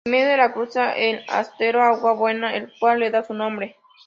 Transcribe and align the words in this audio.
En 0.07 0.13
medio 0.13 0.35
la 0.35 0.51
cruza 0.51 0.93
el 0.93 1.23
estero 1.39 1.83
Agua 1.83 2.13
Buena, 2.15 2.55
el 2.55 2.73
cual 2.79 3.01
le 3.01 3.11
da 3.11 3.23
su 3.23 3.35
nombre. 3.35 3.75